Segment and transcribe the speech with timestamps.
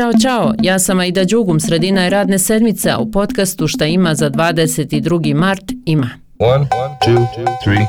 [0.00, 4.14] Ćao, čao, ja sam Aida Đugum, sredina je radne sedmice, a u podcastu šta ima
[4.14, 5.34] za 22.
[5.34, 6.10] mart ima.
[6.38, 6.66] One,
[7.06, 7.26] two,
[7.64, 7.86] three,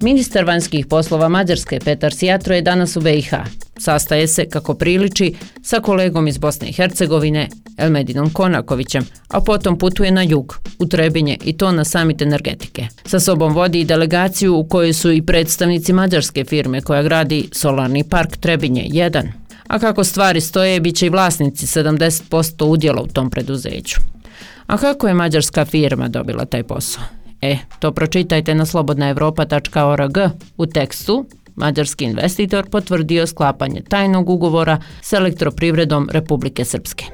[0.00, 3.34] Ministar vanjskih poslova Mađarske Petar Sijatro je danas u BiH.
[3.78, 10.10] Sastaje se, kako priliči, sa kolegom iz Bosne i Hercegovine, Elmedinom Konakovićem, a potom putuje
[10.10, 12.86] na jug, u Trebinje i to na samit energetike.
[13.04, 18.04] Sa sobom vodi i delegaciju u kojoj su i predstavnici mađarske firme koja gradi solarni
[18.04, 19.43] park Trebinje 1.
[19.66, 24.00] A kako stvari stoje, bit će i vlasnici 70% udjela u tom preduzeću.
[24.66, 27.02] A kako je mađarska firma dobila taj posao?
[27.40, 30.18] E, to pročitajte na slobodnaevropa.org
[30.56, 31.26] u tekstu.
[31.56, 37.04] Mađarski investitor potvrdio sklapanje tajnog ugovora s elektroprivredom Republike Srpske.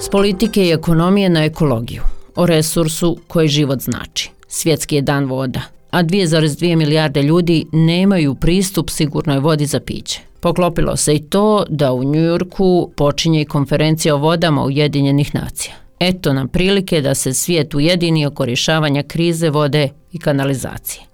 [0.00, 2.02] S politike i ekonomije na ekologiju,
[2.36, 4.30] o resursu koji život znači.
[4.48, 5.60] Svjetski je dan voda,
[5.94, 10.20] a 2,2 milijarde ljudi nemaju pristup sigurnoj vodi za piće.
[10.40, 15.74] Poklopilo se i to da u Njujorku počinje i konferencija o vodama Ujedinjenih nacija.
[16.00, 21.04] Eto nam prilike da se svijet ujedini oko rješavanja krize vode i kanalizacije.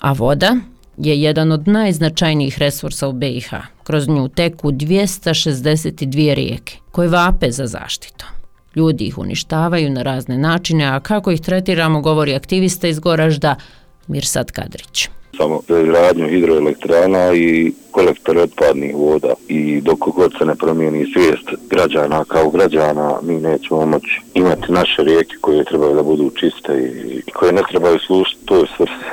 [0.00, 0.56] A voda
[0.96, 3.50] je jedan od najznačajnijih resursa u BiH.
[3.82, 8.33] Kroz nju teku 262 rijeke koje vape za zaštitom.
[8.76, 13.56] Ljudi ih uništavaju na razne načine, a kako ih tretiramo govori aktivista iz Goražda
[14.06, 20.54] Mirsad Kadrić samo za izradnju hidroelektrana i kolektor otpadnih voda i dok god se ne
[20.54, 26.30] promijeni svijest građana kao građana mi nećemo moći imati naše rijeke koje trebaju da budu
[26.30, 26.92] čiste
[27.26, 29.04] i koje ne trebaju slušati toj svrsi.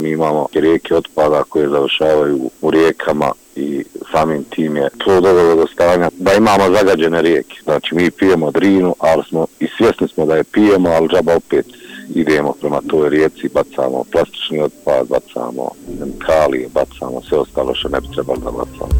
[0.00, 5.66] Mi imamo rijeke otpada koje završavaju u rijekama i samim tim je to dovelo do
[5.66, 7.56] stanja da imamo zagađene rijeke.
[7.64, 11.66] Znači mi pijemo drinu, ali smo i svjesni smo da je pijemo, ali džaba opet
[12.14, 15.70] idemo prema toj rijeci, bacamo plastični otpad, bacamo
[16.18, 18.90] kali, bacamo sve ostalo što ne bi trebalo da bacamo.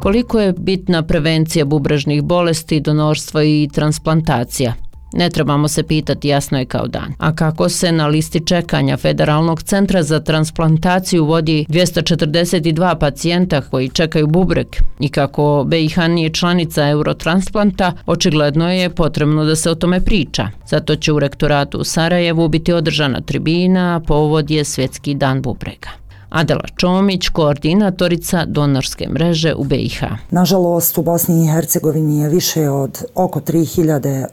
[0.00, 4.74] Koliko je bitna prevencija bubrežnih bolesti, donorstva i transplantacija?
[5.12, 7.14] Ne trebamo se pitati, jasno je kao dan.
[7.18, 14.26] A kako se na listi čekanja Federalnog centra za transplantaciju vodi 242 pacijenta koji čekaju
[14.26, 20.48] bubrek i kako BiH nije članica Eurotransplanta, očigledno je potrebno da se o tome priča.
[20.66, 26.01] Zato će u rektoratu u Sarajevu biti održana tribina, povod je Svjetski dan bubrega.
[26.32, 30.02] Adela Čomić, koordinatorica donorske mreže u BiH.
[30.30, 34.26] Nažalost, u Bosni i Hercegovini je više od oko 3000 e,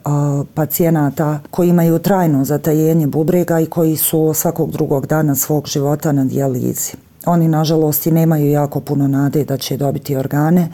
[0.53, 6.25] pacijenata koji imaju trajno zatajenje bubrega i koji su svakog drugog dana svog života na
[6.25, 6.93] dijalizi.
[7.25, 10.67] Oni, nažalost, i nemaju jako puno nade da će dobiti organe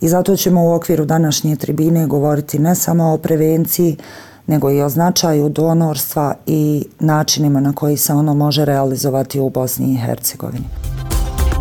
[0.00, 3.96] i zato ćemo u okviru današnje tribine govoriti ne samo o prevenciji,
[4.50, 9.92] nego i o značaju donorstva i načinima na koji se ono može realizovati u Bosni
[9.92, 10.64] i Hercegovini.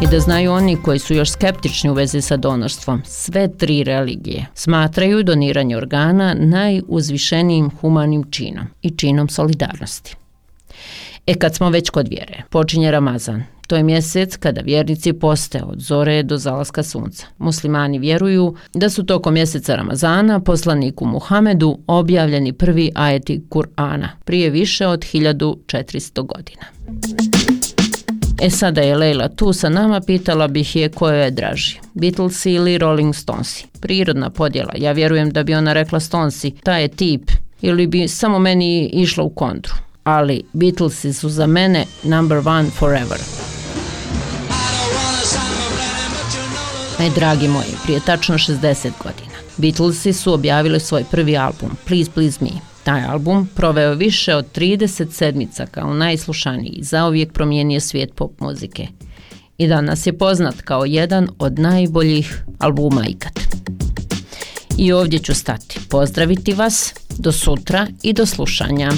[0.02, 4.46] I da znaju oni koji su još skeptični u vezi sa donorstvom, sve tri religije
[4.54, 10.16] smatraju doniranje organa najuzvišenijim humanim činom i činom solidarnosti.
[11.28, 15.80] E kad smo već kod vjere, počinje Ramazan, To je mjesec kada vjernici poste od
[15.80, 17.26] zore do zalaska sunca.
[17.38, 24.88] Muslimani vjeruju da su tokom mjeseca Ramazana poslaniku Muhamedu objavljeni prvi ajeti Kur'ana prije više
[24.88, 26.64] od 1400 godina.
[28.42, 32.78] E sada je Leila tu sa nama, pitala bih je koje je draži, Beatles ili
[32.78, 33.66] Rolling Stonesi.
[33.82, 37.32] Prirodna podjela, ja vjerujem da bi ona rekla Stonesi, ta je tip,
[37.62, 39.74] ili bi samo meni išla u kontru.
[40.04, 43.20] Ali Beatlesi su za mene number one forever.
[47.00, 49.38] E, dragi moji, prije tačno 60 godina.
[49.58, 52.50] Beatlesi su objavili svoj prvi album, Please Please Me.
[52.84, 58.88] Taj album proveo više od 30 sedmica kao najslušaniji i zaovijek promijenio svijet pop muzike.
[59.58, 63.40] I danas je poznat kao jedan od najboljih albuma ikad.
[64.78, 65.80] I ovdje ću stati.
[65.90, 68.92] Pozdraviti vas do sutra i do slušanja.